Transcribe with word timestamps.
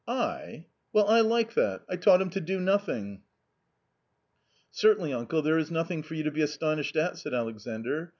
"I? 0.07 0.65
well, 0.91 1.07
I 1.07 1.19
like 1.21 1.53
that! 1.53 1.83
I 1.87 1.95
taught 1.95 2.23
him 2.23 2.31
to 2.31 2.41
do 2.41 2.59
nothing!"" 2.59 3.21
Certainly, 4.71 5.13
uncle, 5.13 5.43
there 5.43 5.59
is 5.59 5.69
nothing 5.69 6.01
for 6.01 6.15
you 6.15 6.23
to 6.23 6.31
be 6.31 6.41
astonished 6.41 6.95
at," 6.95 7.19
said 7.19 7.35
Alexandr. 7.35 8.09